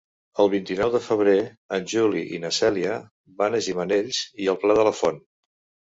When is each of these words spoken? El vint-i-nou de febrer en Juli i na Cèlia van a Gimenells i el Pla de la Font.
El 0.43 0.47
vint-i-nou 0.53 0.93
de 0.93 1.01
febrer 1.07 1.35
en 1.77 1.85
Juli 1.93 2.23
i 2.37 2.41
na 2.45 2.53
Cèlia 2.61 2.95
van 3.43 3.59
a 3.59 3.61
Gimenells 3.67 4.23
i 4.47 4.51
el 4.55 4.59
Pla 4.65 4.79
de 4.81 4.87
la 4.89 4.99
Font. 5.03 5.21